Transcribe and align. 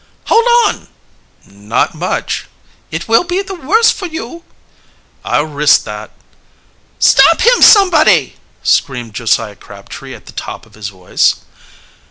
"Hold 0.25 0.43
on!" 0.65 0.87
"Not 1.45 1.93
much!" 1.93 2.47
"It 2.89 3.07
will 3.07 3.23
be 3.23 3.43
the 3.43 3.53
worse 3.53 3.91
for 3.91 4.07
you!" 4.07 4.43
"I'll 5.23 5.43
risk 5.45 5.83
that." 5.83 6.09
"Stop 6.97 7.41
him, 7.41 7.61
somebody!" 7.61 8.37
screamed 8.63 9.13
Josiah 9.13 9.55
Crabtree 9.57 10.15
at 10.15 10.25
the 10.25 10.31
top 10.31 10.65
of 10.65 10.73
his 10.73 10.87
voice. 10.89 11.41